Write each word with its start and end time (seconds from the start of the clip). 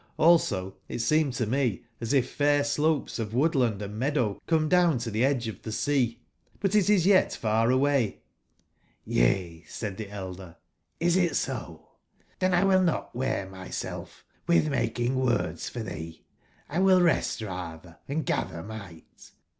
Hlso 0.17 0.73
it 0.89 0.97
seemed 0.97 1.33
to 1.33 1.45
me 1.45 1.83
as 1.99 2.11
if 2.11 2.31
fair 2.33 2.63
slopes 2.63 3.19
of 3.19 3.35
woodland 3.35 3.83
and 3.83 3.99
meadow 3.99 4.41
come 4.47 4.67
down 4.67 4.97
to 4.97 5.11
tbe 5.11 5.21
edge 5.21 5.47
of 5.47 5.61
tbe 5.61 5.73
sea. 5.73 6.19
But 6.59 6.73
it 6.73 6.89
is 6.89 7.05
yet 7.05 7.33
far 7.35 7.69
away 7.69 8.23
"j!?"Yca,*'8aid 9.07 9.97
tbe 9.97 10.09
elder, 10.09 10.55
"is 10.99 11.15
it 11.17 11.35
so? 11.35 11.89
^ben 12.39 12.67
will! 12.67 12.81
not 12.81 13.15
wear 13.15 13.47
myself 13.47 14.25
witb 14.49 14.69
making 14.71 15.19
words 15.19 15.69
for 15.69 15.81
tbee. 15.83 16.21
twill 16.75 17.03
rest 17.03 17.39
ratber, 17.41 17.97
and 18.07 18.25
gatber 18.25 18.63
migbt. 18.65 19.33